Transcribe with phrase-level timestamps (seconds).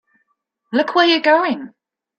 [0.73, 1.75] Look where you're going!